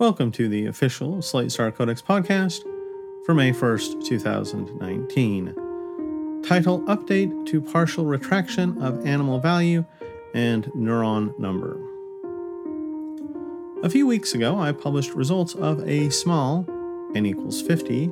[0.00, 2.62] Welcome to the official Slate Star Codex podcast
[3.26, 6.42] for May 1st, 2019.
[6.44, 9.84] Title Update to Partial Retraction of Animal Value
[10.34, 11.80] and Neuron Number.
[13.82, 16.64] A few weeks ago, I published results of a small,
[17.16, 18.08] n equals 50,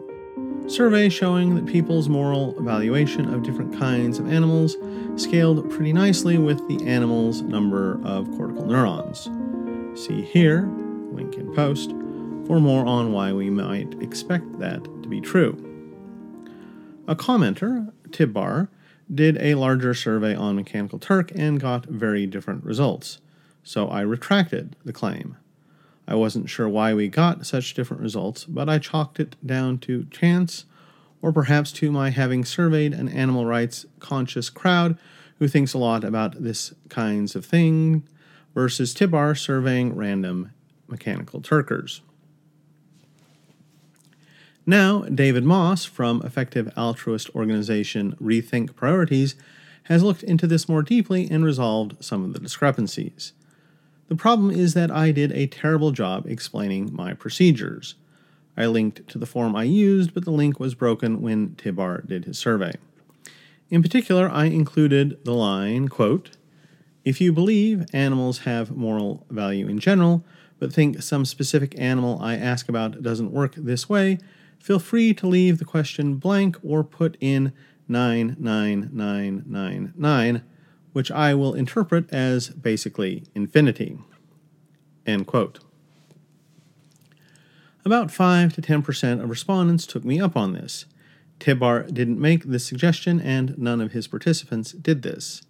[0.66, 4.76] survey showing that people's moral evaluation of different kinds of animals
[5.14, 9.30] scaled pretty nicely with the animal's number of cortical neurons.
[9.94, 10.68] See here
[11.16, 11.90] link in post,
[12.46, 15.62] for more on why we might expect that to be true.
[17.08, 18.68] A commenter, Tibbar,
[19.12, 23.20] did a larger survey on Mechanical Turk and got very different results,
[23.62, 25.36] so I retracted the claim.
[26.08, 30.06] I wasn't sure why we got such different results, but I chalked it down to
[30.10, 30.64] chance,
[31.22, 34.98] or perhaps to my having surveyed an animal rights conscious crowd
[35.38, 38.04] who thinks a lot about this kinds of thing,
[38.54, 40.52] versus Tibbar surveying random
[40.88, 42.02] mechanical Turkers.
[44.64, 49.36] Now, David Moss from effective altruist organization Rethink Priorities
[49.84, 53.32] has looked into this more deeply and resolved some of the discrepancies.
[54.08, 57.94] The problem is that I did a terrible job explaining my procedures.
[58.56, 62.24] I linked to the form I used, but the link was broken when Tibbar did
[62.24, 62.72] his survey.
[63.68, 66.30] In particular, I included the line, quote,
[67.04, 70.24] If you believe animals have moral value in general,
[70.58, 74.18] but think some specific animal I ask about doesn't work this way,
[74.58, 77.54] feel free to leave the question blank or put in
[77.88, 80.44] 99999,
[80.92, 83.98] which I will interpret as basically infinity.
[85.06, 85.60] End quote.
[87.84, 90.86] About 5 to 10% of respondents took me up on this.
[91.38, 95.42] Tibbar didn't make this suggestion, and none of his participants did this.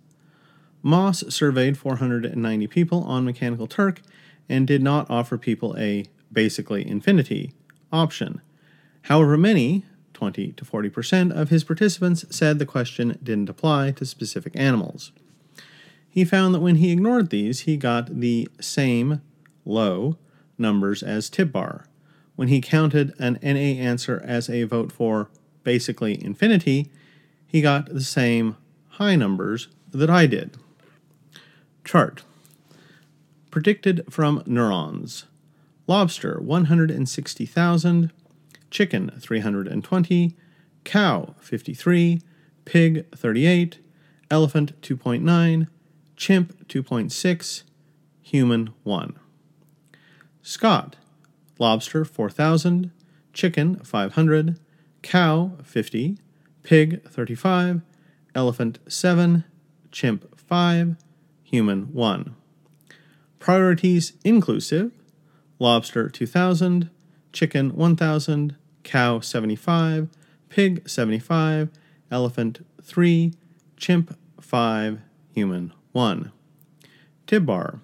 [0.83, 4.03] Moss surveyed 490 people on Mechanical Turk
[4.49, 7.53] and did not offer people a basically infinity
[7.93, 8.41] option.
[9.03, 14.53] However, many, 20 to 40% of his participants said the question didn't apply to specific
[14.57, 15.13] animals.
[16.09, 19.21] He found that when he ignored these, he got the same
[19.65, 20.17] low
[20.57, 21.85] numbers as Tibbar.
[22.37, 25.29] When he counted an NA answer as a vote for
[25.63, 26.91] basically infinity,
[27.47, 28.57] he got the same
[28.91, 30.57] high numbers that I did.
[31.85, 32.23] Chart
[33.57, 35.25] predicted from neurons.
[35.87, 38.13] Lobster 160,000,
[38.71, 40.37] chicken 320,
[40.85, 42.21] cow 53,
[42.67, 43.79] pig 38,
[44.31, 45.69] elephant 2.9,
[46.17, 47.63] chimp 2.6,
[48.21, 49.19] human 1.
[50.43, 50.97] Scott
[51.59, 52.91] lobster 4,000,
[53.33, 54.61] chicken 500,
[55.01, 56.19] cow 50,
[56.63, 57.81] pig 35,
[58.35, 59.45] elephant 7,
[59.91, 60.97] chimp 5,
[61.43, 62.37] human 1.
[63.39, 64.93] Priorities inclusive.
[65.59, 66.91] Lobster 2000,
[67.33, 70.09] chicken 1000, cow 75,
[70.49, 71.71] pig 75,
[72.11, 73.33] elephant 3,
[73.77, 75.01] chimp 5,
[75.35, 76.33] human 1.
[77.27, 77.81] Tibbar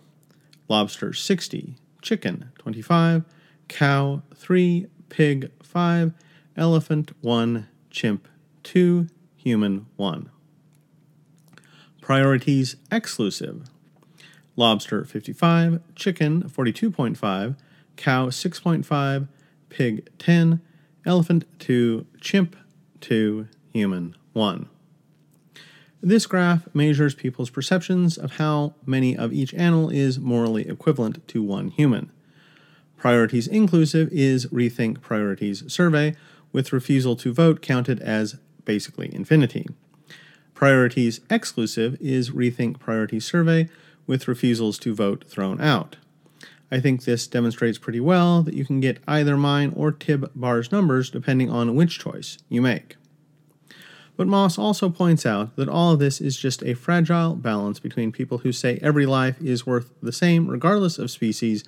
[0.69, 3.25] lobster 60, chicken 25,
[3.69, 6.13] cow 3, pig 5,
[6.57, 8.29] elephant 1, chimp
[8.63, 10.31] 2, human 1.
[12.01, 13.69] Priorities exclusive
[14.57, 17.57] lobster 55, chicken 42.5,
[17.97, 19.29] cow 6.5,
[19.69, 20.61] pig 10,
[21.07, 22.57] elephant 2, chimp
[23.01, 24.69] 2, human 1.
[26.05, 31.43] This graph measures people's perceptions of how many of each animal is morally equivalent to
[31.43, 32.11] one human.
[32.97, 36.17] Priorities inclusive is Rethink Priorities survey,
[36.53, 39.69] with refusal to vote counted as basically infinity.
[40.55, 43.69] Priorities exclusive is Rethink Priorities survey,
[44.07, 45.97] with refusals to vote thrown out.
[46.71, 51.11] I think this demonstrates pretty well that you can get either mine or Tibbar's numbers
[51.11, 52.97] depending on which choice you make.
[54.17, 58.13] But Moss also points out that all of this is just a fragile balance between
[58.13, 61.65] people who say every life is worth the same regardless of species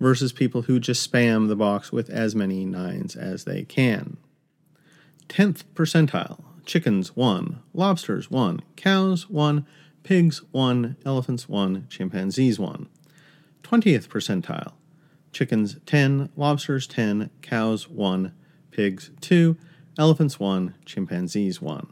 [0.00, 4.16] versus people who just spam the box with as many nines as they can.
[5.28, 9.66] 10th percentile chickens 1, lobsters 1, cows 1,
[10.02, 12.88] pigs 1, elephants 1, chimpanzees 1.
[13.62, 14.72] 20th percentile
[15.32, 18.32] chickens 10, lobsters 10, cows 1,
[18.70, 19.56] pigs 2,
[19.98, 21.86] elephants 1, chimpanzees 1.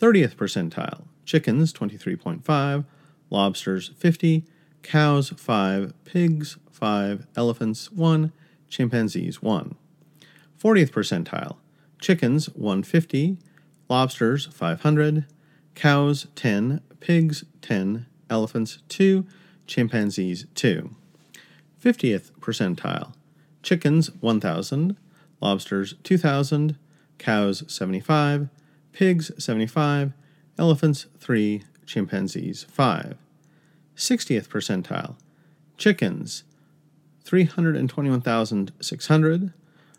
[0.00, 2.84] 30th percentile chickens 23.5,
[3.30, 4.44] lobsters 50,
[4.82, 8.32] cows 5, pigs 5, elephants 1,
[8.68, 9.74] chimpanzees 1.
[10.58, 11.56] 40th percentile
[12.00, 13.38] chickens 150,
[13.88, 15.26] lobsters 500,
[15.74, 19.24] cows 10, pigs 10, elephants 2,
[19.68, 20.90] chimpanzees 2.
[21.80, 23.14] 50th percentile.
[23.62, 24.96] Chickens 1,000,
[25.40, 26.76] lobsters 2,000,
[27.18, 28.48] cows 75,
[28.90, 30.14] pigs 75,
[30.58, 33.16] elephants 3, chimpanzees 5.
[33.96, 35.14] 60th percentile.
[35.78, 36.42] Chickens
[37.22, 39.52] 321,600,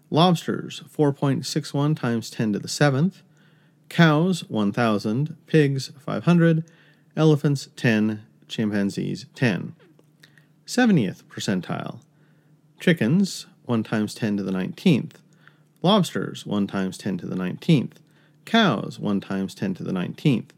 [0.10, 3.22] lobsters 4.61 times 10 to the 7th,
[3.88, 6.66] cows 1,000, pigs 500,
[7.18, 9.74] elephants 10, chimpanzees 10.
[10.68, 12.00] 70th percentile.
[12.80, 15.14] Chickens 1 times 10 to the 19th,
[15.82, 17.94] lobsters 1 times 10 to the 19th,
[18.46, 20.50] cows 1 times 10 to the 19th,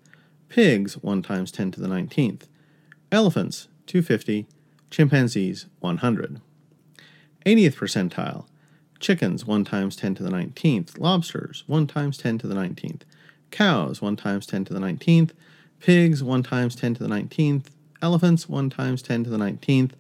[0.50, 2.42] pigs 1 times 10 to the 19th,
[3.10, 4.46] elephants 250,
[4.92, 6.42] chimpanzees 100.
[7.46, 8.46] 80th percentile.
[9.00, 13.04] Chickens 1 times 10 to the 19th, lobsters 1 times 10 to the 19th,
[13.50, 15.32] cows 1 times 10 to the 19th,
[15.80, 17.66] pigs 1 times 10 to the 19th,
[18.02, 19.92] elephants 1 times 10 to the 19th,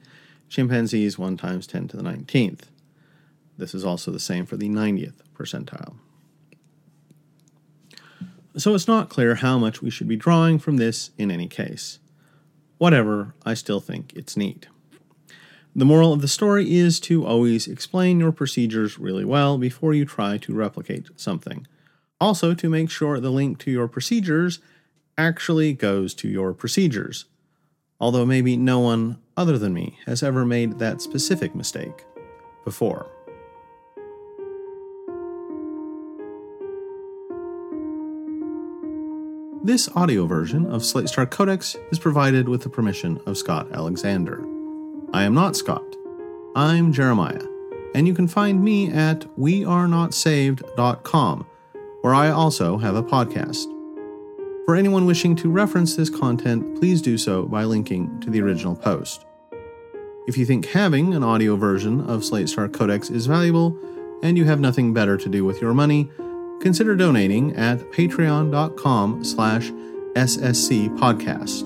[0.49, 2.63] chimpanzees 1 times 10 to the 19th.
[3.57, 5.95] This is also the same for the 90th percentile.
[8.57, 11.99] So it's not clear how much we should be drawing from this in any case.
[12.77, 14.67] Whatever, I still think it's neat.
[15.75, 20.03] The moral of the story is to always explain your procedures really well before you
[20.03, 21.67] try to replicate something.
[22.19, 24.59] Also, to make sure the link to your procedures
[25.19, 27.25] actually goes to your procedures,
[27.99, 32.05] although maybe no one other than me has ever made that specific mistake
[32.63, 33.11] before.
[39.61, 44.41] This audio version of Slate Star Codex is provided with the permission of Scott Alexander.
[45.11, 45.83] I am not Scott.
[46.55, 47.43] I'm Jeremiah,
[47.93, 51.45] and you can find me at wearenotsaved.com,
[52.01, 53.78] where I also have a podcast.
[54.69, 58.75] For anyone wishing to reference this content, please do so by linking to the original
[58.75, 59.25] post.
[60.27, 63.75] If you think having an audio version of Slate Star Codex is valuable
[64.21, 66.07] and you have nothing better to do with your money,
[66.61, 71.63] consider donating at patreon.com slash ssc podcast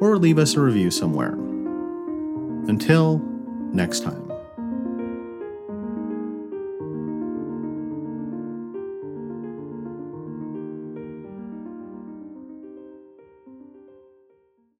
[0.00, 1.32] or leave us a review somewhere.
[2.70, 3.18] Until
[3.72, 4.27] next time.